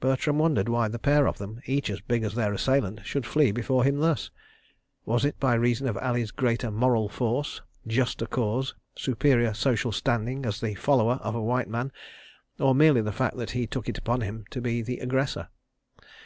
[0.00, 3.52] Bertram wondered why the pair of them, each as big as their assailant, should flee
[3.52, 4.30] before him thus.
[5.04, 10.62] Was it by reason of Ali's greater moral force, juster cause, superior social standing as
[10.62, 11.92] the follower of a white man,
[12.58, 15.48] or merely the fact that he took it upon him to be the aggressor.